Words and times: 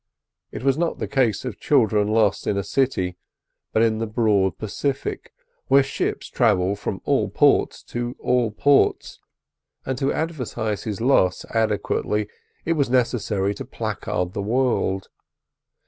It 0.51 0.63
was 0.63 0.79
not 0.79 0.97
the 0.97 1.07
case 1.07 1.45
of 1.45 1.59
children 1.59 2.07
lost 2.07 2.47
in 2.47 2.57
a 2.57 2.63
city, 2.63 3.17
but 3.71 3.83
in 3.83 3.99
the 3.99 4.07
broad 4.07 4.57
Pacific, 4.57 5.31
where 5.67 5.83
ships 5.83 6.27
travel 6.27 6.75
from 6.75 7.01
all 7.05 7.29
ports 7.29 7.83
to 7.93 8.15
all 8.17 8.49
ports, 8.49 9.19
and 9.85 9.99
to 9.99 10.11
advertise 10.11 10.85
his 10.85 11.01
loss 11.01 11.45
adequately 11.51 12.27
it 12.65 12.73
was 12.73 12.89
necessary 12.89 13.53
to 13.53 13.63
placard 13.63 14.33
the 14.33 14.41
world. 14.41 15.07